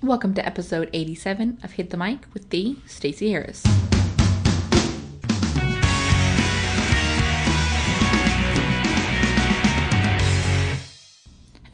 [0.00, 3.64] Welcome to episode 87 of Hit the Mic with the Stacey Harris.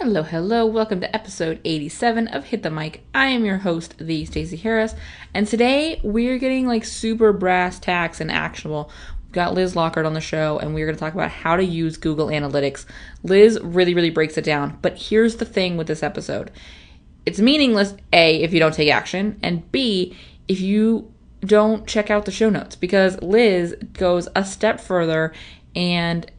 [0.00, 0.64] Hello, hello.
[0.64, 3.04] Welcome to episode 87 of Hit the Mic.
[3.14, 4.94] I am your host, the Stacey Harris,
[5.34, 8.90] and today we're getting like super brass tacks and actionable.
[9.24, 11.64] We've got Liz Lockard on the show, and we're going to talk about how to
[11.64, 12.86] use Google Analytics.
[13.22, 16.50] Liz really, really breaks it down, but here's the thing with this episode
[17.26, 20.16] it's meaningless, A, if you don't take action, and B,
[20.48, 25.32] if you don't check out the show notes, because Liz goes a step further
[25.74, 26.30] and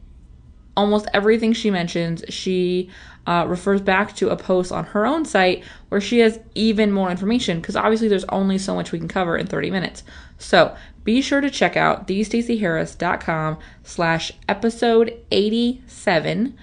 [0.76, 2.90] almost everything she mentions, she
[3.26, 7.10] uh, refers back to a post on her own site where she has even more
[7.10, 10.04] information because obviously there's only so much we can cover in 30 minutes.
[10.38, 16.56] So be sure to check out thestaceyharris.com slash episode 87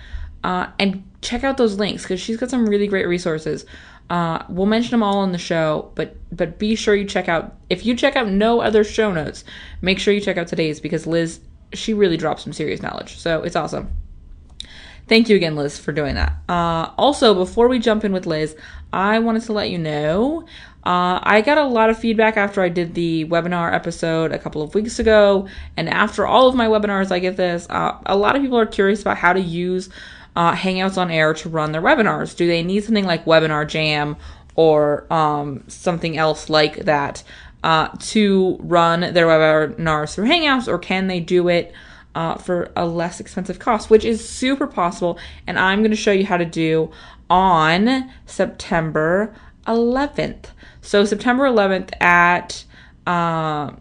[0.44, 3.66] uh, and check out those links because she's got some really great resources.
[4.10, 7.56] Uh, we'll mention them all on the show, but but be sure you check out
[7.70, 9.44] if you check out no other show notes,
[9.82, 11.40] make sure you check out today's because Liz
[11.74, 13.18] she really drops some serious knowledge.
[13.18, 13.96] So it's awesome.
[15.08, 16.34] Thank you again, Liz, for doing that.
[16.48, 18.56] Uh, also, before we jump in with Liz,
[18.94, 20.46] I wanted to let you know
[20.86, 24.62] uh, I got a lot of feedback after I did the webinar episode a couple
[24.62, 27.68] of weeks ago, and after all of my webinars, I get this.
[27.70, 29.90] Uh, a lot of people are curious about how to use
[30.36, 32.36] uh, Hangouts on Air to run their webinars.
[32.36, 34.16] Do they need something like Webinar Jam
[34.56, 37.24] or um, something else like that
[37.64, 41.74] uh, to run their webinars through Hangouts, or can they do it?
[42.16, 45.18] Uh, for a less expensive cost, which is super possible.
[45.48, 46.92] And I'm going to show you how to do
[47.28, 49.34] on September
[49.66, 50.46] 11th.
[50.82, 52.66] So, September 11th at
[53.08, 53.72] uh,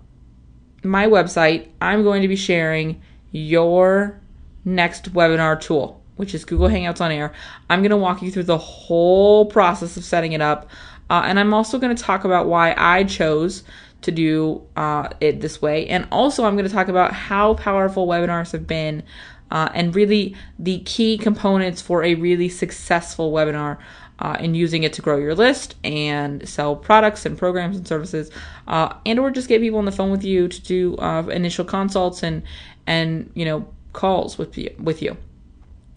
[0.82, 4.20] my website, I'm going to be sharing your
[4.64, 7.32] next webinar tool, which is Google Hangouts on Air.
[7.70, 10.68] I'm going to walk you through the whole process of setting it up.
[11.10, 13.64] Uh, and I'm also going to talk about why I chose
[14.02, 15.86] to do uh, it this way.
[15.88, 19.02] And also, I'm going to talk about how powerful webinars have been
[19.50, 23.78] uh, and really the key components for a really successful webinar.
[24.18, 28.30] Uh, using it to grow your list and sell products and programs and services,
[28.68, 31.64] uh, and or just get people on the phone with you to do uh, initial
[31.64, 32.44] consults and
[32.86, 35.16] and you know calls with you with you.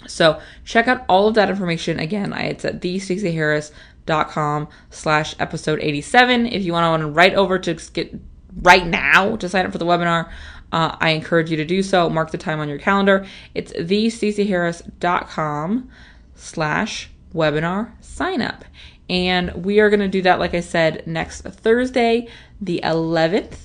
[0.07, 1.99] So check out all of that information.
[1.99, 2.33] Again.
[2.33, 3.71] It's at the Stacey Harris
[4.05, 8.13] dot com slash episode 87 if you want to right over to get
[8.61, 10.29] right now to sign up for the webinar
[10.71, 12.07] uh, i encourage you to do so.
[12.09, 13.25] Mark the time on your calendar.
[13.53, 15.89] It's thestaceyharris.com
[16.35, 18.65] slash webinar sign up
[19.09, 22.27] and we are going to do that like i said next thursday
[22.61, 23.57] the 11th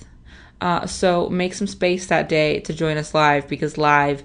[0.61, 4.23] uh, so make some space that day to join us live because live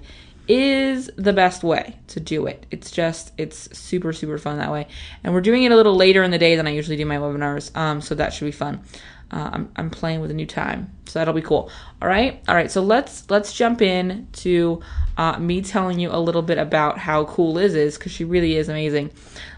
[0.48, 2.66] is the best way to do it.
[2.70, 4.86] It's just it's super super fun that way,
[5.24, 7.16] and we're doing it a little later in the day than I usually do my
[7.16, 7.74] webinars.
[7.76, 8.82] Um, so that should be fun.
[9.30, 11.70] Uh, I'm I'm playing with a new time, so that'll be cool.
[12.00, 12.70] All right, all right.
[12.70, 14.80] So let's let's jump in to
[15.16, 18.56] uh, me telling you a little bit about how cool Liz is because she really
[18.56, 19.10] is amazing.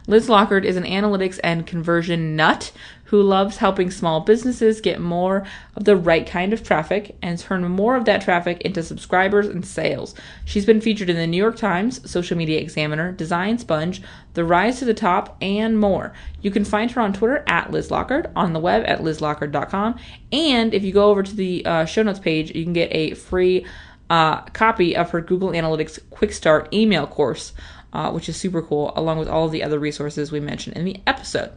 [0.07, 2.73] Liz Lockard is an analytics and conversion nut
[3.09, 5.43] who loves helping small businesses get more
[5.77, 9.65] of the right kind of traffic and turn more of that traffic into subscribers and
[9.65, 10.15] sales.
[10.45, 14.03] She's been featured in the New York Times, Social Media Examiner, Design Sponge,
[14.35, 16.13] The Rise to the Top, and more.
[16.43, 19.99] You can find her on Twitter at Liz Lockard, on the web at lizlockard.com,
[20.31, 23.15] and if you go over to the uh, show notes page, you can get a
[23.15, 23.65] free
[24.11, 27.53] uh, copy of her Google Analytics Quick Start email course.
[27.91, 30.85] Uh, which is super cool, along with all of the other resources we mentioned in
[30.85, 31.51] the episode.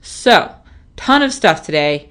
[0.00, 0.54] So,
[0.96, 2.10] ton of stuff today.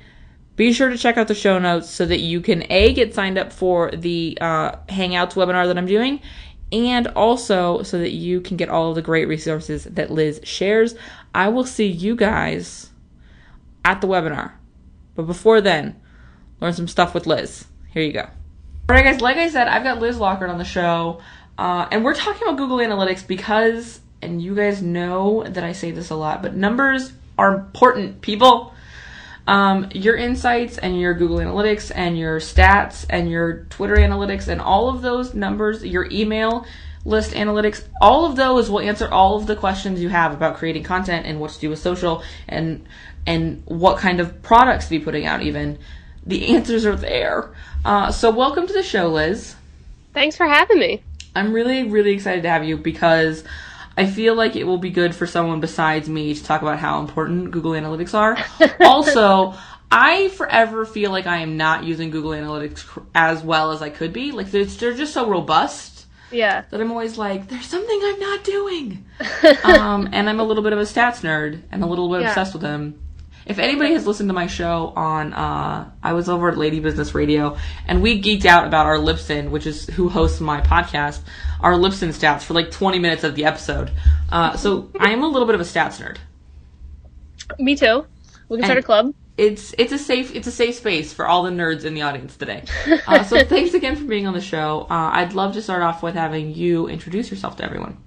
[0.55, 3.39] Be sure to check out the show notes so that you can A, get signed
[3.39, 6.21] up for the uh, Hangouts webinar that I'm doing,
[6.71, 10.93] and also so that you can get all of the great resources that Liz shares.
[11.33, 12.91] I will see you guys
[13.83, 14.53] at the webinar.
[15.15, 15.99] But before then,
[16.59, 17.65] learn some stuff with Liz.
[17.91, 18.21] Here you go.
[18.89, 21.21] All right, guys, like I said, I've got Liz Lockard on the show,
[21.57, 25.91] uh, and we're talking about Google Analytics because, and you guys know that I say
[25.91, 28.73] this a lot, but numbers are important, people.
[29.45, 34.61] Um, your insights and your Google Analytics and your stats and your Twitter analytics and
[34.61, 36.65] all of those numbers, your email
[37.03, 40.83] list analytics, all of those will answer all of the questions you have about creating
[40.83, 42.87] content and what to do with social and
[43.27, 45.77] and what kind of products to be putting out even.
[46.25, 47.53] The answers are there.
[47.83, 49.55] Uh, so welcome to the show, Liz.
[50.13, 51.03] Thanks for having me.
[51.35, 53.43] I'm really, really excited to have you because
[53.95, 56.99] I feel like it will be good for someone besides me to talk about how
[56.99, 58.37] important Google Analytics are.
[58.85, 59.53] also,
[59.91, 64.11] I forever feel like I am not using Google Analytics as well as I could
[64.11, 64.31] be.
[64.31, 66.07] Like they're, they're just so robust.
[66.31, 66.63] Yeah.
[66.71, 69.05] That I'm always like, there's something I'm not doing.
[69.63, 72.29] um, and I'm a little bit of a stats nerd and a little bit Yeah.
[72.29, 72.99] obsessed with them.
[73.45, 77.13] If anybody has listened to my show on, uh, I was over at Lady Business
[77.13, 77.57] Radio,
[77.87, 81.21] and we geeked out about our Libsyn, which is who hosts my podcast,
[81.59, 83.91] our Libsyn stats for like 20 minutes of the episode.
[84.31, 86.17] Uh, so I am a little bit of a stats nerd.
[87.59, 88.05] Me too.
[88.47, 89.13] We can start a club.
[89.35, 92.37] It's it's a safe it's a safe space for all the nerds in the audience
[92.37, 92.63] today.
[93.07, 94.81] Uh, so thanks again for being on the show.
[94.89, 97.97] Uh, I'd love to start off with having you introduce yourself to everyone.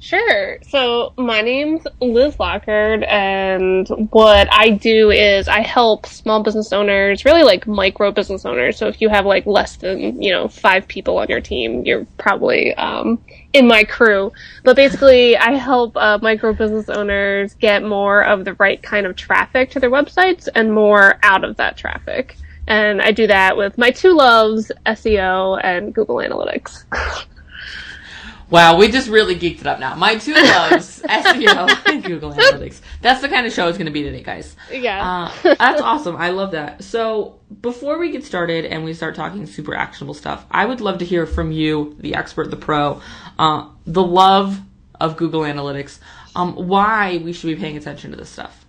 [0.00, 0.56] Sure.
[0.62, 7.26] So my name's Liz Lockard, and what I do is I help small business owners,
[7.26, 8.78] really like micro business owners.
[8.78, 12.06] So if you have like less than you know five people on your team, you're
[12.16, 14.32] probably um, in my crew.
[14.64, 19.16] But basically, I help uh, micro business owners get more of the right kind of
[19.16, 22.36] traffic to their websites and more out of that traffic.
[22.66, 26.84] And I do that with my two loves, SEO and Google Analytics.
[28.50, 29.94] Wow, we just really geeked it up now.
[29.94, 32.80] My two loves, SEO and Google Analytics.
[33.00, 34.56] That's the kind of show it's going to be today, guys.
[34.72, 35.30] yeah.
[35.44, 36.16] Uh, that's awesome.
[36.16, 36.82] I love that.
[36.82, 40.98] So, before we get started and we start talking super actionable stuff, I would love
[40.98, 43.00] to hear from you, the expert, the pro,
[43.38, 44.60] uh, the love
[45.00, 45.98] of Google Analytics,
[46.34, 48.59] um, why we should be paying attention to this stuff.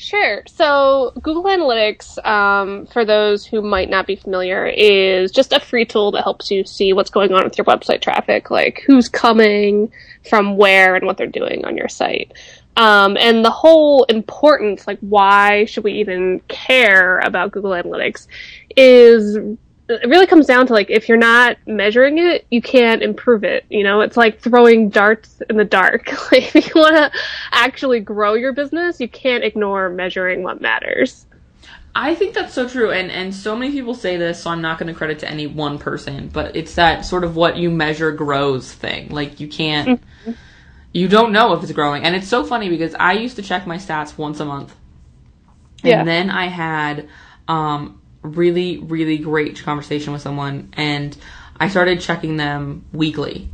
[0.00, 0.44] Sure.
[0.46, 5.84] So Google Analytics, um, for those who might not be familiar, is just a free
[5.84, 9.90] tool that helps you see what's going on with your website traffic, like who's coming
[10.28, 12.32] from where and what they're doing on your site.
[12.76, 18.28] Um, and the whole importance, like why should we even care about Google Analytics,
[18.76, 19.36] is
[19.88, 23.64] it really comes down to like if you're not measuring it, you can't improve it.
[23.70, 26.10] You know, it's like throwing darts in the dark.
[26.32, 27.10] Like if you want to
[27.52, 31.26] actually grow your business, you can't ignore measuring what matters.
[31.94, 34.78] I think that's so true, and and so many people say this, so I'm not
[34.78, 38.12] going to credit to any one person, but it's that sort of what you measure
[38.12, 39.08] grows thing.
[39.08, 39.94] Like you can't,
[40.92, 43.66] you don't know if it's growing, and it's so funny because I used to check
[43.66, 44.74] my stats once a month,
[45.84, 46.04] and Yeah.
[46.06, 47.08] then I had
[47.48, 51.16] um really really great conversation with someone, and
[51.58, 53.48] I started checking them weekly.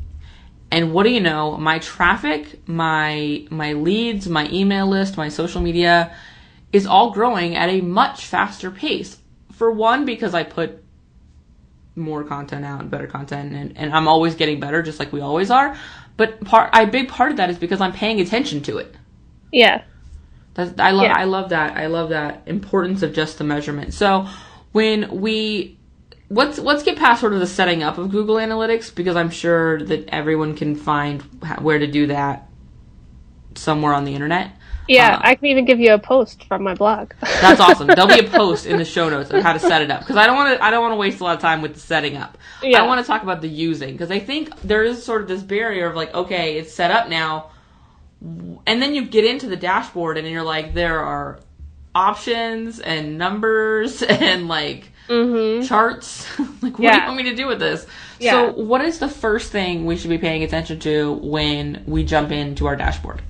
[0.70, 1.56] And what do you know?
[1.56, 6.14] My traffic, my my leads, my email list, my social media
[6.72, 9.16] is all growing at a much faster pace.
[9.52, 10.82] For one, because I put
[11.96, 15.20] more content out and better content and, and I'm always getting better just like we
[15.20, 15.76] always are.
[16.16, 18.94] But part a big part of that is because I'm paying attention to it.
[19.52, 19.84] Yeah.
[20.54, 21.14] That's, I love Yeah.
[21.16, 21.76] I love that.
[21.76, 23.94] I love that importance of just the measurement.
[23.94, 24.26] So
[24.74, 25.78] when we
[26.30, 29.80] let's let's get past sort of the setting up of Google Analytics because I'm sure
[29.84, 31.22] that everyone can find
[31.60, 32.48] where to do that
[33.54, 34.50] somewhere on the internet.
[34.88, 37.12] Yeah, Uh, I can even give you a post from my blog.
[37.20, 37.86] That's awesome.
[37.86, 40.16] There'll be a post in the show notes of how to set it up because
[40.16, 40.64] I don't want to.
[40.64, 42.36] I don't want to waste a lot of time with the setting up.
[42.60, 42.82] Yeah.
[42.82, 45.42] I want to talk about the using because I think there is sort of this
[45.42, 47.52] barrier of like, okay, it's set up now,
[48.20, 51.38] and then you get into the dashboard and you're like, there are
[51.94, 55.66] options and numbers and like mm-hmm.
[55.66, 56.26] charts.
[56.62, 57.86] like, what do you want me to do with this?
[58.18, 58.32] Yeah.
[58.32, 62.30] So, what is the first thing we should be paying attention to when we jump
[62.30, 63.22] into our dashboard?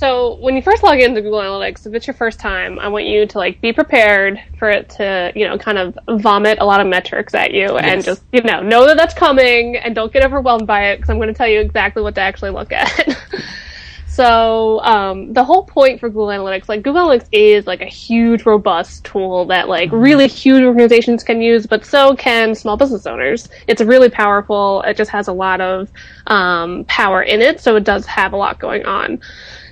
[0.00, 3.04] So when you first log into Google Analytics, if it's your first time, I want
[3.04, 6.80] you to like be prepared for it to, you know, kind of vomit a lot
[6.80, 10.24] of metrics at you and just, you know, know that that's coming and don't get
[10.24, 12.88] overwhelmed by it because I'm going to tell you exactly what to actually look at.
[14.20, 18.44] so um, the whole point for Google Analytics, like Google Analytics is like a huge,
[18.44, 23.48] robust tool that like really huge organizations can use, but so can small business owners.
[23.66, 24.82] It's really powerful.
[24.82, 25.90] It just has a lot of
[26.26, 29.22] um, power in it, so it does have a lot going on.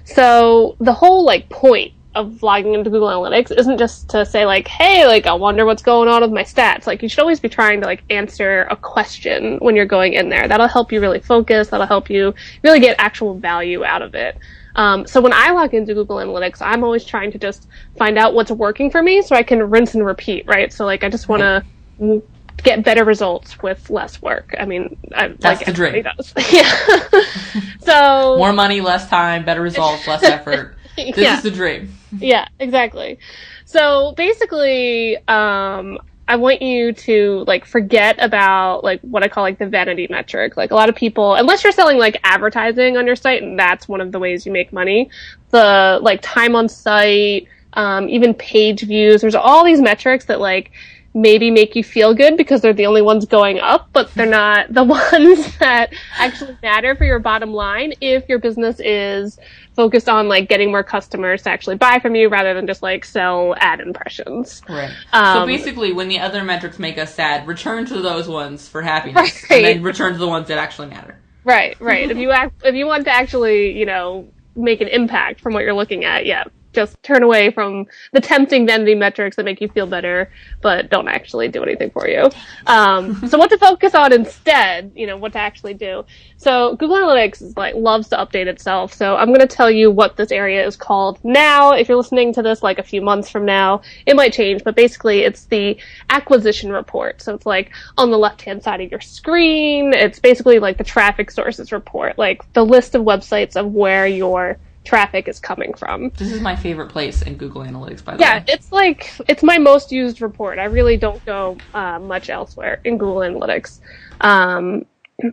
[0.05, 4.67] So the whole like point of logging into Google Analytics isn't just to say like,
[4.69, 6.87] hey, like I wonder what's going on with my stats.
[6.87, 10.29] Like you should always be trying to like answer a question when you're going in
[10.29, 10.49] there.
[10.49, 11.69] That'll help you really focus.
[11.69, 14.37] That'll help you really get actual value out of it.
[14.77, 18.35] Um, so when I log into Google Analytics, I'm always trying to just find out
[18.35, 20.73] what's working for me so I can rinse and repeat, right?
[20.73, 22.23] So like I just want to
[22.63, 24.55] get better results with less work.
[24.59, 26.05] I mean, I, That's like the dream.
[26.53, 27.23] yeah.
[27.81, 30.75] so More money, less time, better results, less effort.
[30.97, 31.37] This Yeah.
[31.37, 31.95] is the dream.
[32.19, 33.19] yeah, exactly.
[33.65, 35.99] So basically, um,
[36.29, 40.57] I want you to like forget about like what I call like the vanity metric.
[40.57, 43.89] Like a lot of people, unless you're selling like advertising on your site, and that's
[43.89, 45.11] one of the ways you make money.
[45.51, 49.23] The like time on site, um, even page views.
[49.23, 50.71] There's all these metrics that like
[51.15, 54.73] maybe make you feel good because they're the only ones going up, but they're not
[54.73, 59.39] the ones that actually matter for your bottom line if your business is
[59.75, 63.05] focused on like getting more customers to actually buy from you rather than just like
[63.05, 64.63] sell ad impressions.
[64.69, 64.91] Right.
[65.13, 68.83] so Um, basically, when the other metrics make us sad, return to those ones for
[68.83, 69.65] happiness, Right.
[69.65, 71.19] and then return to the ones that actually matter.
[71.45, 72.11] Right, right.
[72.11, 75.63] if you act, if you want to actually, you know, make an impact from what
[75.63, 79.69] you're looking at, yeah, just turn away from the tempting vanity metrics that make you
[79.69, 82.31] feel better, but don't actually do anything for you.
[82.67, 86.05] Um, so what to focus on instead, you know, what to actually do.
[86.37, 88.93] So Google Analytics is like loves to update itself.
[88.93, 91.73] So I'm going to tell you what this area is called now.
[91.73, 94.77] If you're listening to this like a few months from now, it might change, but
[94.77, 95.77] basically it's the
[96.11, 97.23] acquisition report.
[97.23, 99.93] So it's like on the left hand side of your screen.
[99.95, 104.59] It's basically like the traffic sources report, like the list of websites of where your
[104.89, 106.11] traffic is coming from.
[106.17, 108.45] This is my favorite place in Google Analytics, by the Yeah, way.
[108.49, 110.59] it's like it's my most used report.
[110.59, 113.81] I really don't go uh, much elsewhere in Google Analytics.
[114.23, 114.87] Um,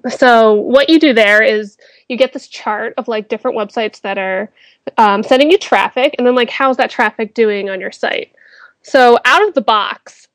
[0.09, 1.77] so what you do there is
[2.09, 4.51] you get this chart of like different websites that are
[4.97, 8.33] um, sending you traffic, and then like how's that traffic doing on your site.
[8.81, 10.27] So out of the box,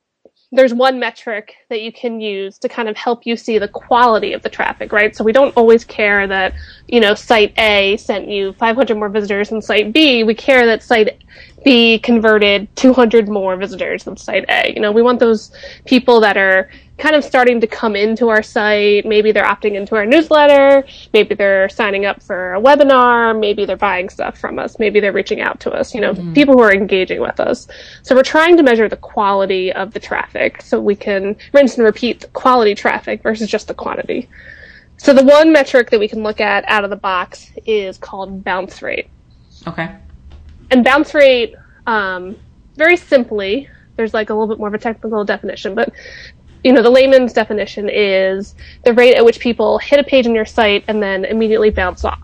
[0.52, 4.32] there's one metric that you can use to kind of help you see the quality
[4.32, 5.14] of the traffic, right?
[5.14, 6.54] So we don't always care that,
[6.88, 10.24] you know, site A sent you 500 more visitors than site B.
[10.24, 11.22] We care that site
[11.64, 14.72] B converted 200 more visitors than site A.
[14.74, 15.52] You know, we want those
[15.84, 19.06] people that are kind of starting to come into our site.
[19.06, 20.86] Maybe they're opting into our newsletter.
[21.12, 23.38] Maybe they're signing up for a webinar.
[23.38, 24.78] Maybe they're buying stuff from us.
[24.78, 25.94] Maybe they're reaching out to us.
[25.94, 26.34] You know, mm-hmm.
[26.34, 27.66] people who are engaging with us.
[28.02, 31.84] So we're trying to measure the quality of the traffic so we can rinse and
[31.84, 34.28] repeat the quality traffic versus just the quantity.
[34.98, 38.44] So the one metric that we can look at out of the box is called
[38.44, 39.08] bounce rate.
[39.66, 39.96] Okay.
[40.70, 41.54] And bounce rate,
[41.86, 42.36] um,
[42.76, 45.92] very simply, there's like a little bit more of a technical definition, but
[46.62, 50.34] you know, the layman's definition is the rate at which people hit a page on
[50.34, 52.20] your site and then immediately bounce off.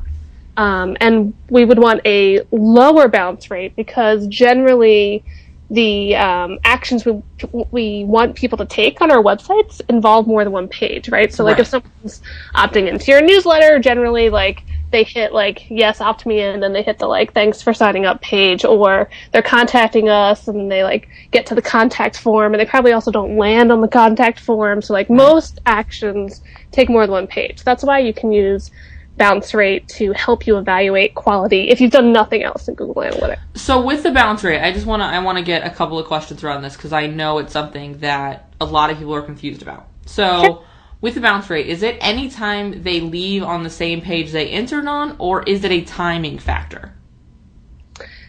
[0.59, 5.25] Um, and we would want a lower bounce rate because generally
[5.71, 7.23] the um, actions we
[7.71, 11.33] we want people to take on our websites involve more than one page, right?
[11.33, 11.61] So like Right.
[11.61, 12.23] if someone's
[12.55, 16.73] opting into your newsletter, generally like they hit like yes, opt me in, and then
[16.73, 20.85] they hit the like thanks for signing up page, or they're contacting us and they
[20.85, 24.41] like get to the contact form, and they probably also don't land on the contact
[24.41, 24.83] form.
[24.83, 27.63] So like most actions take more than one page.
[27.63, 28.71] That's why you can use
[29.17, 33.39] bounce rate to help you evaluate quality if you've done nothing else in Google Analytics.
[33.55, 35.99] So with the bounce rate, I just want to I want to get a couple
[35.99, 39.23] of questions around this because I know it's something that a lot of people are
[39.23, 39.89] confused about.
[40.07, 40.65] So Sure.
[41.01, 44.49] With the bounce rate, is it any time they leave on the same page they
[44.49, 46.95] entered on, or is it a timing factor?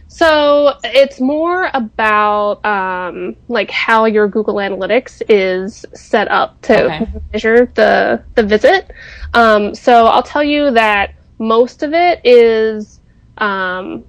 [0.08, 7.08] So it's more about um, like how your Google Analytics is set up to Okay.
[7.34, 8.92] measure the the visit.
[9.34, 13.00] Um, so I'll tell you that most of it is
[13.38, 14.06] um,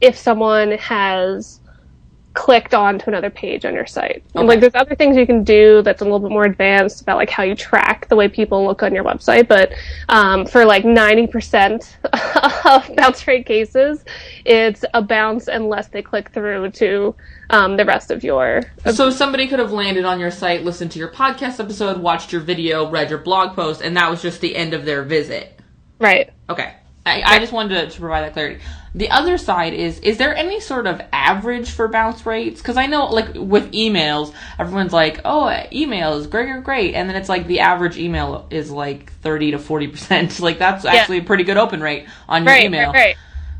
[0.00, 1.60] if someone has
[2.36, 4.22] clicked on to another page on your site.
[4.34, 7.16] And, like there's other things you can do that's a little bit more advanced about
[7.16, 9.72] like how you track the way people look on your website, but
[10.10, 11.96] um, for like 90%
[12.88, 14.04] of bounce rate cases,
[14.44, 17.16] it's a bounce unless they click through to
[17.50, 18.62] um, the rest of your
[18.92, 22.42] So somebody could have landed on your site, listened to your podcast episode, watched your
[22.42, 25.58] video, read your blog post, and that was just the end of their visit.
[25.98, 26.30] right.
[26.50, 26.74] Okay.
[27.06, 28.60] I, I just wanted to, to provide that clarity.
[28.94, 32.60] The other side is, is there any sort of average for bounce rates?
[32.60, 36.94] Because I know, like, with emails, everyone's like, oh, email is great, great, great.
[36.94, 40.40] And then it's like the average email is like 30 to 40%.
[40.46, 42.92] Like, that's actually a pretty good open rate on your Right, email.
[42.92, 43.16] right, right.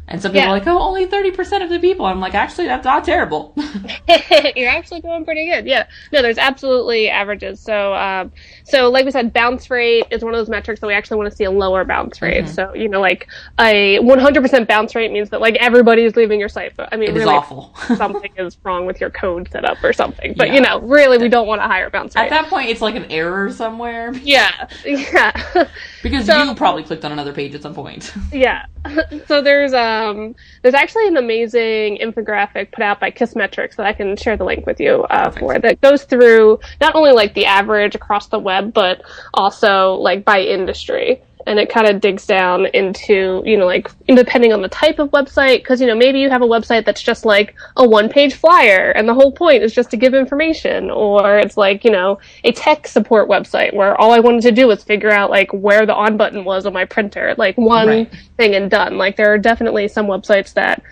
[0.08, 0.48] And some people Yeah.
[0.48, 2.06] are like, oh, only 30% of the people.
[2.06, 3.54] I'm like, actually, that's not terrible.
[4.56, 5.66] You're actually doing pretty good.
[5.66, 5.86] Yeah.
[6.12, 7.58] No, there's absolutely averages.
[7.60, 8.30] So, um,
[8.64, 11.30] so like we said, bounce rate is one of those metrics that we actually want
[11.30, 12.44] to see a lower bounce rate.
[12.44, 12.54] Mm-hmm.
[12.54, 13.26] So, you know, like
[13.58, 16.76] a 100% bounce rate means that like everybody is leaving your site.
[16.76, 17.74] But I mean, It is really, awful.
[17.96, 20.34] something is wrong with your code setup or something.
[20.36, 20.54] But Yeah.
[20.54, 22.24] you know, really, we don't want a higher bounce rate.
[22.24, 24.68] At that point, it's like an error somewhere yeah.
[24.84, 25.66] Yeah.
[26.10, 28.12] Because So- you probably clicked on another page at some point.
[28.32, 28.66] Yeah.
[29.26, 34.16] so there's um there's actually an amazing infographic put out by Kissmetrics that I can
[34.16, 37.94] share the link with you uh, for that goes through not only like the average
[37.94, 39.02] across the web but
[39.34, 44.52] also like by industry and it kind of digs down into you know like depending
[44.52, 47.24] on the type of website because you know maybe you have a website that's just
[47.24, 51.38] like a one page flyer and the whole point is just to give information or
[51.38, 54.82] it's like you know a tech support website where all i wanted to do was
[54.84, 58.12] figure out like where the on button was on my printer like one Right.
[58.36, 60.82] thing and done like there are definitely some websites that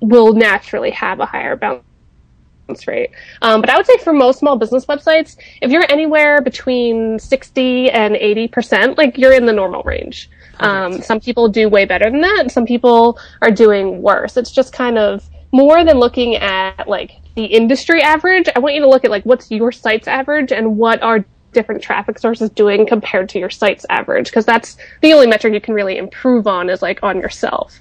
[0.00, 1.82] will naturally have a higher bounce
[2.86, 3.10] rate.
[3.42, 7.90] Um, but I would say for most small business websites, if you're anywhere between 60
[7.90, 10.30] and 80%, like you're in the normal range.
[10.60, 14.36] Um, some people do way better than that, and some people are doing worse.
[14.36, 18.48] It's just kind of more than looking at like the industry average.
[18.54, 21.82] I want you to look at like what's your site's average and what are different
[21.82, 25.72] traffic sources doing compared to your site's average because that's the only metric you can
[25.72, 27.80] really improve on is like on yourself.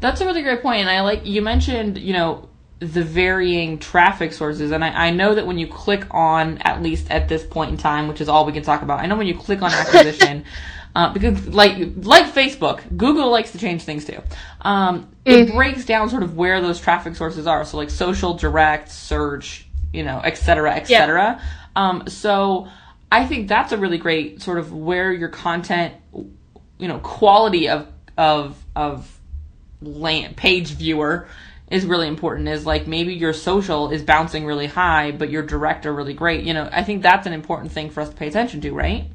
[0.00, 2.48] That's a really great point, and I like you mentioned, you know,
[2.82, 7.10] the varying traffic sources, and I, I know that when you click on, at least
[7.10, 9.28] at this point in time, which is all we can talk about, I know when
[9.28, 10.44] you click on acquisition,
[10.96, 14.20] uh, because like like Facebook, Google likes to change things too.
[14.62, 18.90] Um, it breaks down sort of where those traffic sources are, so like social, direct,
[18.90, 21.40] search, you know, et cetera, et cetera.
[21.76, 22.66] Um, so
[23.12, 27.86] I think that's a really great sort of where your content, you know, quality of
[28.18, 29.20] of of
[29.80, 31.28] land, page viewer
[31.72, 35.86] is really important is like maybe your social is bouncing really high but your direct
[35.86, 36.44] are really great.
[36.44, 39.06] You know i think that's an important thing for us to pay attention to right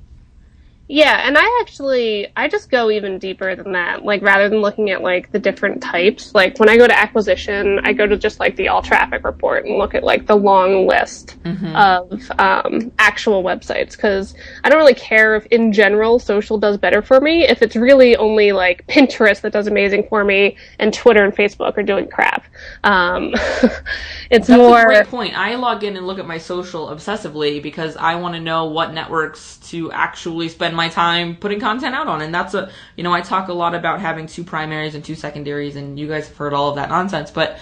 [0.89, 4.06] Yeah, and I actually I just go even deeper than that.
[4.06, 7.79] Like rather than looking at like the different types, like when I go to acquisition,
[7.84, 10.88] I go to just like the all traffic report and look at like the long
[10.88, 11.36] list
[11.75, 17.01] of um, actual websites because I don't really care if in general social does better
[17.01, 21.24] for me if it's really only like Pinterest that does amazing for me and Twitter
[21.25, 22.46] and Facebook are doing crap.
[22.86, 23.34] Um,
[24.29, 25.38] it's That's a more great point.
[25.38, 28.94] I log in and look at my social obsessively because I want to know what
[28.94, 32.22] networks to actually spend my time putting content out on.
[32.22, 35.15] And that's a, you know, I talk a lot about having two primaries and two
[35.15, 37.29] secondaries, and you guys have heard all of that nonsense.
[37.31, 37.60] But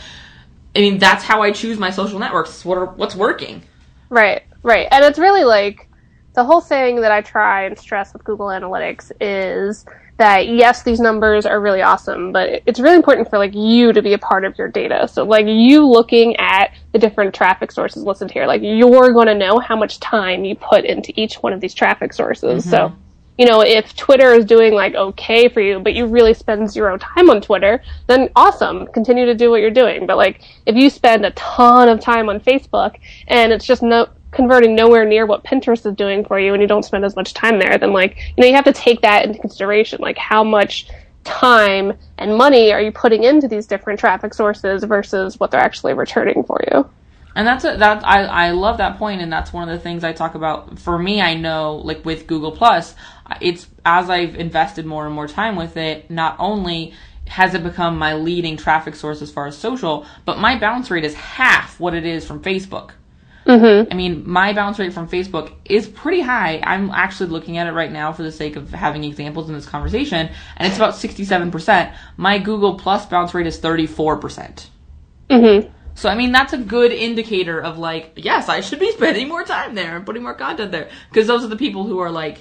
[0.76, 2.50] I mean, that's how I choose my social networks.
[2.52, 3.64] It's what are, what's working.
[4.10, 4.88] Right, right.
[4.92, 5.90] And it's really like
[6.34, 9.86] the whole thing that I try and stress with Google Analytics is
[10.18, 14.02] that yes, these numbers are really awesome, but it's really important for like you to
[14.02, 15.08] be a part of your data.
[15.12, 19.36] So like you looking at the different traffic sources listed here, like you're going to
[19.36, 22.70] know how much time you put into each one of these traffic sources.
[22.70, 23.02] So mm-hmm.
[23.38, 26.98] You know, if Twitter is doing like okay for you, but you really spend zero
[26.98, 30.06] time on Twitter, then awesome, continue to do what you're doing.
[30.06, 32.96] But like, if you spend a ton of time on Facebook
[33.28, 36.68] and it's just no converting nowhere near what Pinterest is doing for you, and you
[36.68, 39.26] don't spend as much time there, then like, you know, you have to take that
[39.26, 40.00] into consideration.
[40.02, 40.88] Like, how much
[41.24, 45.94] time and money are you putting into these different traffic sources versus what they're actually
[45.94, 46.90] returning for you?
[47.36, 50.04] And that's a, that I I love that point, and that's one of the things
[50.04, 50.80] I talk about.
[50.80, 52.96] For me, I know like with Google Plus,
[53.42, 56.10] it's as I've invested more and more time with it.
[56.10, 56.94] Not only
[57.28, 61.04] has it become my leading traffic source as far as social, but my bounce rate
[61.04, 62.92] is half what it is from Facebook.
[63.92, 66.62] I mean, my bounce rate from Facebook is pretty high.
[66.64, 69.68] I'm actually looking at it right now for the sake of having examples in this
[69.68, 71.94] conversation, and it's about 67%.
[72.18, 74.68] My Google Plus bounce rate is 34%.
[75.30, 75.72] Mm-hmm.
[75.96, 79.44] So I mean that's a good indicator of like yes I should be spending more
[79.44, 80.90] time there and putting more content there.
[81.10, 82.40] Because those are the people who are like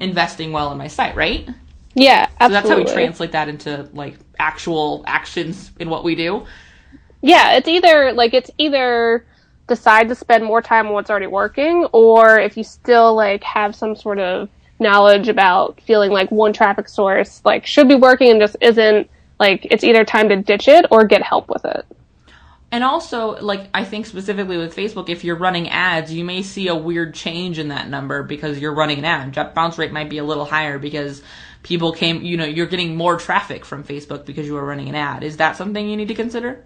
[0.00, 1.48] investing well in my site right?
[1.94, 6.46] Yeah, so that's how we translate that into like actual actions in what we do.
[7.20, 9.26] Yeah, it's either like it's either
[9.68, 13.74] decide to spend more time on what's already working, or if you still like have
[13.74, 14.48] some sort of
[14.80, 19.66] knowledge about feeling like one traffic source like should be working and just isn't like
[19.70, 21.86] it's either time to ditch it or get help with it.
[22.72, 26.66] And also like I think specifically with Facebook if you're running ads you may see
[26.68, 29.54] a weird change in that number because you're running an ad.
[29.54, 31.22] Bounce rate might be a little higher because
[31.62, 34.96] people came you know you're getting more traffic from Facebook because you are running an
[34.96, 35.22] ad.
[35.22, 36.64] Is that something you need to consider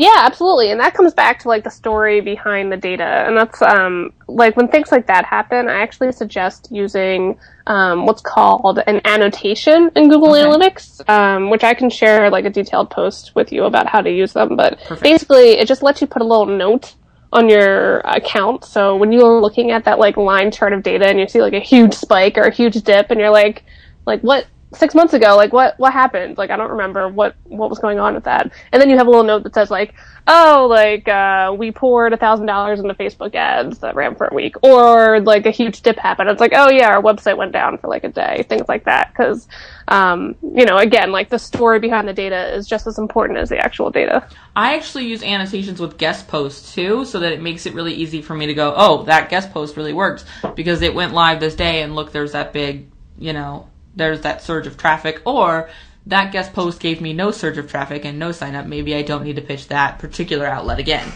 [0.00, 0.70] Yeah, absolutely.
[0.70, 3.04] And that comes back to like the story behind the data.
[3.04, 7.36] And that's um like when things like that happen, I actually suggest using
[7.66, 10.42] um what's called an annotation in Google Okay.
[10.42, 14.10] Analytics, um, which I can share like a detailed post with you about how to
[14.10, 14.56] use them.
[14.56, 15.02] But Perfect.
[15.02, 16.94] basically it just lets you put a little note
[17.30, 18.64] on your account.
[18.64, 21.52] So when you're looking at that like line chart of data and you see like
[21.52, 23.64] a huge spike or a huge dip and you're like
[24.06, 26.38] like what six months ago like what what happened?
[26.38, 28.52] Like i don't remember what what was going on with that.
[28.72, 29.94] And then you have a little note that says like
[30.26, 34.34] oh like uh we poured a thousand dollars into facebook ads that ran for a
[34.34, 36.30] week or like a huge dip happened.
[36.30, 39.12] It's like oh yeah our website went down for like a day things like that.
[39.12, 39.48] Because
[39.88, 43.48] um you know again like the story behind the data is just as important as
[43.48, 44.28] the actual data.
[44.54, 48.20] I actually use annotations with guest posts too, so that it makes it really easy
[48.20, 51.54] for me to go, oh, that guest post really works because it went live this
[51.54, 55.68] day, and look, there's that big, you know, there's that surge of traffic, or
[56.06, 58.66] that guest post gave me no surge of traffic and no sign up.
[58.66, 61.12] Maybe I don't need to pitch that particular outlet again.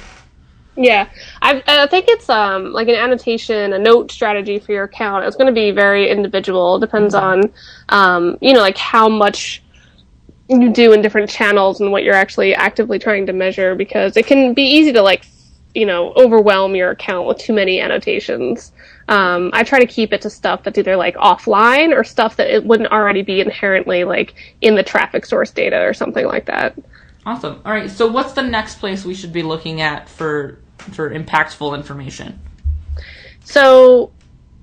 [0.77, 1.09] Yeah,
[1.41, 5.25] I, I think it's um like an annotation, a note strategy for your account.
[5.25, 6.79] It's going to be very individual.
[6.79, 7.53] Depends on
[7.91, 9.63] um you know like how much
[10.49, 14.27] you do in different channels and what you're actually actively trying to measure because it
[14.27, 15.25] can be easy to like
[15.75, 18.73] you know overwhelm your account with too many annotations.
[19.09, 22.49] Um, I try to keep it to stuff that's either like offline or stuff that
[22.49, 26.79] it wouldn't already be inherently like in the traffic source data or something like that.
[27.27, 27.61] Awesome.
[27.65, 27.91] All right.
[27.91, 32.39] So what's the next place we should be looking at for for impactful information?
[33.45, 34.13] So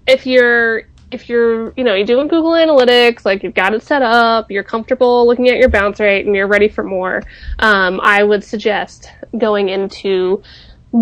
[0.07, 4.01] if you're if you're, you know, you're doing Google Analytics, like you've got it set
[4.01, 7.21] up, you're comfortable looking at your bounce rate, and you're ready for more,
[7.59, 10.41] um, I would suggest going into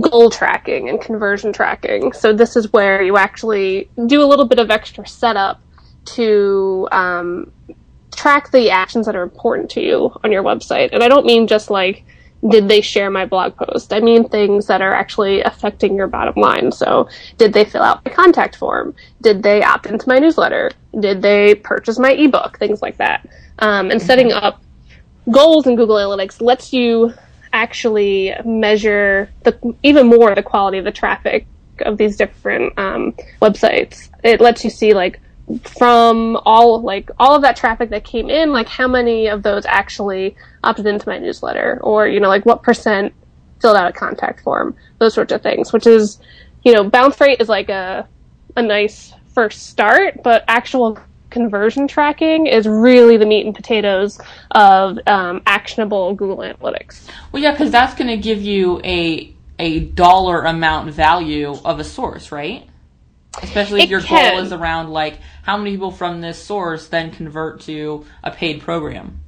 [0.02, 2.14] goal tracking and conversion tracking.
[2.14, 5.62] So this is where you actually do a little bit of extra setup
[6.06, 7.52] to um,
[8.16, 10.90] track the actions that are important to you on your website.
[10.92, 12.06] And I don't mean just like
[12.48, 13.92] did they share my blog post?
[13.92, 16.72] I mean things that are actually affecting your bottom line.
[16.72, 18.96] So, did they fill out my contact form?
[19.22, 20.72] Did they opt into my newsletter?
[21.00, 22.58] Did they purchase my ebook?
[22.58, 23.28] Things like that.
[23.60, 24.62] Um, and setting up
[25.30, 27.14] goals in Google Analytics lets you
[27.54, 31.46] actually measure the even more the quality of the traffic
[31.82, 34.10] of these different um, websites.
[34.24, 35.20] It lets you see like
[35.66, 39.66] from all like all of that traffic that came in, like how many of those
[39.66, 43.14] actually opted into my newsletter, or you know, like what percent
[43.62, 45.74] filled out a contact form, those sorts of things.
[45.74, 46.20] Which is,
[46.64, 48.08] you know, bounce rate is like a
[48.56, 54.20] a nice first start, but actual conversion tracking is really the meat and potatoes
[54.52, 57.10] of um, actionable Google Analytics.
[57.32, 61.84] Well, yeah, because that's going to give you a a dollar amount value of a
[61.84, 62.68] source, right?
[63.42, 64.34] Especially if It your can.
[64.34, 68.62] goal is around like how many people from this source then convert to a paid
[68.62, 69.20] program.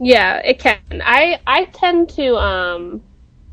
[0.00, 0.78] Yeah, it can.
[0.92, 3.02] I I tend to um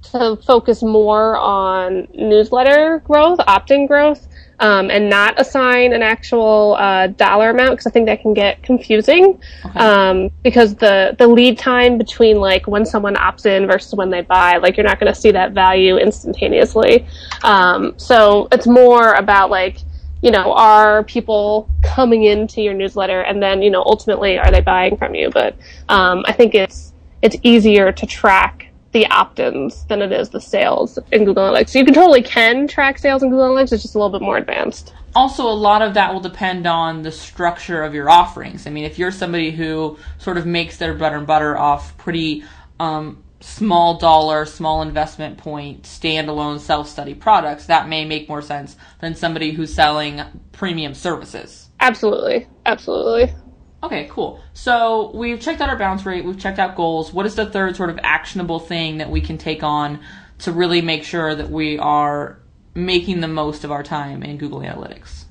[0.03, 4.27] to focus more on newsletter growth, opt-in growth,
[4.61, 8.63] um, and not assign an actual uh, dollar amount because I think that can get
[8.63, 9.41] confusing.
[9.75, 14.21] Um, because the the lead time between like when someone opts in versus when they
[14.21, 17.05] buy, like you're not going to see that value instantaneously.
[17.43, 19.79] Um, so it's more about like
[20.21, 24.61] you know, are people coming into your newsletter and then, you know, ultimately are they
[24.61, 25.31] buying from you?
[25.31, 25.55] But
[25.89, 26.93] um, I think it's
[27.23, 28.60] it's easier to track
[28.91, 31.69] the opt-ins than it is the sales in Google Analytics.
[31.69, 34.21] So you can totally can track sales in Google Analytics, it's just a little bit
[34.21, 34.93] more advanced.
[35.15, 38.65] Also, a lot of that will depend on the structure of your offerings.
[38.65, 42.43] I mean, if you're somebody who sort of makes their bread and butter off pretty
[42.79, 48.77] um, small dollar, small investment point, standalone self study products, that may make more sense
[48.99, 50.21] than somebody who's selling
[50.53, 51.69] premium services.
[51.79, 52.47] Absolutely.
[52.65, 53.33] Absolutely.
[53.83, 54.39] Okay, cool.
[54.53, 57.11] So we've checked out our bounce rate, we've checked out goals.
[57.11, 59.99] What is the third sort of actionable thing that we can take on
[60.39, 62.39] to really make sure that we are
[62.75, 65.25] making the most of our time in Google Analytics?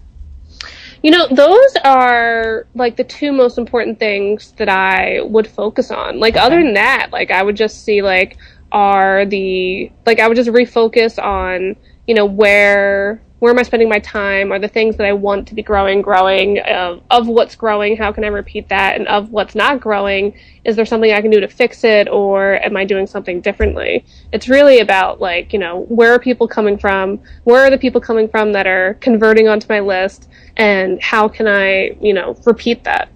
[1.03, 6.21] You know, those are like the two most important things that I would focus on.
[6.21, 8.37] Like other than that, like I would just see like
[8.73, 13.89] are the like I would just refocus on, you know, where where am I spending
[13.89, 14.53] my time?
[14.53, 16.61] Are the things that I want to be growing growing?
[16.61, 18.97] Uh, of what's growing, how can I repeat that?
[18.97, 22.63] And of what's not growing, is there something I can do to fix it or
[22.65, 24.05] am I doing something differently?
[24.33, 27.19] It's really about like, you know, where are people coming from?
[27.45, 30.29] Where are the people coming from that are converting onto my list?
[30.59, 33.09] And how can I, you know, repeat that?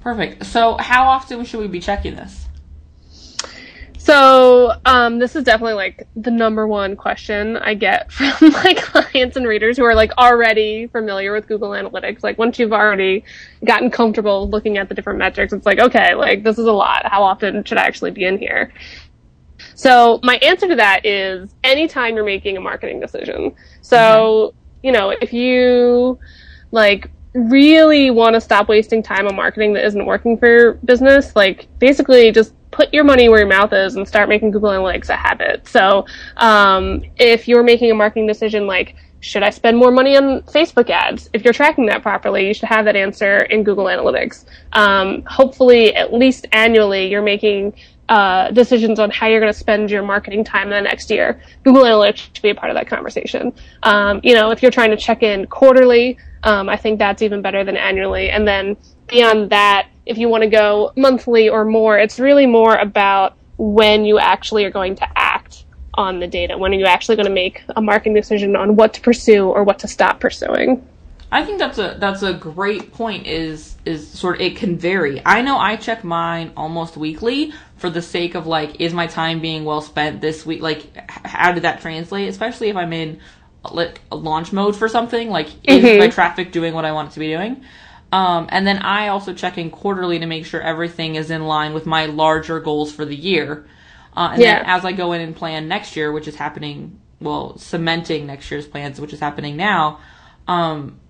[0.00, 0.44] Perfect.
[0.44, 2.41] So how often should we be checking this?
[4.02, 9.36] So, um, this is definitely like the number one question I get from my clients
[9.36, 12.24] and readers who are like already familiar with Google Analytics.
[12.24, 13.22] Like once you've already
[13.64, 17.06] gotten comfortable looking at the different metrics, it's like, okay, like this is a lot.
[17.06, 18.72] How often should I actually be in here?
[19.76, 23.54] So my answer to that is anytime you're making a marketing decision.
[23.82, 26.18] So, you know, if you
[26.72, 31.36] like really want to stop wasting time on marketing that isn't working for your business,
[31.36, 35.08] like basically just put your money where your mouth is and start making Google Analytics
[35.10, 35.68] a habit.
[35.68, 36.06] So,
[36.38, 40.90] um, if you're making a marketing decision like, should I spend more money on Facebook
[40.90, 41.30] ads?
[41.32, 44.46] If you're tracking that properly, you should have that answer in Google Analytics.
[44.72, 47.74] Um, hopefully, at least annually, you're making
[48.08, 51.40] uh, decisions on how you're going to spend your marketing time in the next year.
[51.62, 53.52] Google Analytics should be a part of that conversation.
[53.84, 57.42] Um, you know, if you're trying to check in quarterly, um, I think that's even
[57.42, 58.30] better than annually.
[58.30, 58.76] And then
[59.12, 64.04] beyond that, if you want to go monthly or more, it's really more about when
[64.04, 66.56] you actually are going to act on the data.
[66.56, 69.62] When are you actually going to make a marketing decision on what to pursue or
[69.62, 70.86] what to stop pursuing?
[71.30, 73.26] I think that's a that's a great point.
[73.26, 75.22] Is is sort of it can vary.
[75.24, 79.40] I know I check mine almost weekly for the sake of like, is my time
[79.40, 80.60] being well spent this week?
[80.60, 82.28] Like, how did that translate?
[82.28, 83.20] Especially if I'm in
[83.70, 85.30] like a launch mode for something.
[85.30, 85.98] Like, is Mhm.
[86.00, 87.64] my traffic doing what I want it to be doing?
[88.12, 91.74] Um, and then I also check in quarterly to make sure everything is in line
[91.74, 93.66] with my larger goals for the year.
[94.16, 94.64] Uh, and then Yeah.
[94.66, 98.66] as I go in and plan next year, which is happening, well, cementing next year's
[98.66, 100.00] plans, which is happening now,
[100.46, 101.00] um,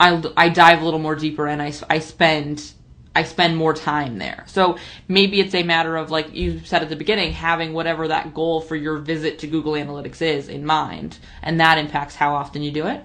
[0.00, 2.72] I, I dive a little more deeper and I, I spend
[3.14, 4.44] I spend more time there.
[4.48, 8.34] So maybe it's a matter of like you said at the beginning, having whatever that
[8.34, 12.62] goal for your visit to Google Analytics is in mind, and that impacts how often
[12.62, 13.02] you do it.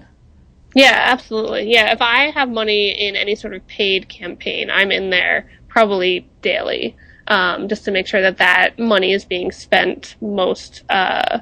[0.74, 1.70] Yeah, absolutely.
[1.72, 6.28] Yeah, if I have money in any sort of paid campaign, I'm in there probably
[6.42, 6.96] daily,
[7.28, 11.40] um, just to make sure that that money is being spent most, uh,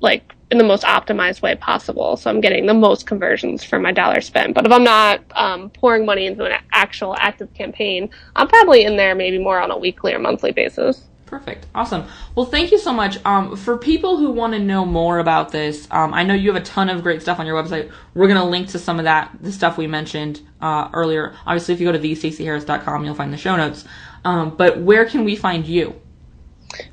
[0.00, 2.16] like in the most optimized way possible.
[2.16, 4.54] So I'm getting the most conversions for my dollar spent.
[4.54, 8.96] But if I'm not um, pouring money into an actual active campaign, I'm probably in
[8.96, 11.08] there maybe more on a weekly or monthly basis.
[11.34, 11.66] Perfect.
[11.74, 12.04] Awesome.
[12.36, 13.18] Well, thank you so much.
[13.24, 16.62] Um, for people who want to know more about this, um, I know you have
[16.62, 17.90] a ton of great stuff on your website.
[18.14, 21.34] We're going to link to some of that, the stuff we mentioned uh, earlier.
[21.44, 23.84] Obviously, if you go to thestaceyharris.com, you'll find the show notes.
[24.24, 26.00] Um, but where can we find you?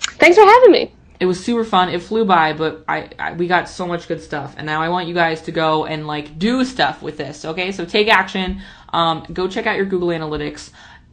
[0.00, 0.92] Thanks for having me.
[1.20, 1.88] It was super fun.
[1.90, 4.88] It flew by, but I, I we got so much good stuff, and now I
[4.88, 7.44] want you guys to go and like do stuff with this.
[7.44, 8.60] Okay, so take action.
[8.92, 10.70] Um, go check out your Google Analytics.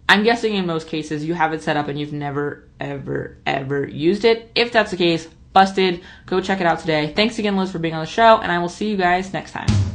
[0.09, 3.87] I'm guessing in most cases you have it set up and you've never, ever, ever
[3.87, 4.51] used it.
[4.55, 6.01] If that's the case, busted.
[6.25, 7.13] Go check it out today.
[7.15, 9.51] Thanks again, Liz, for being on the show, and I will see you guys next
[9.51, 9.90] time.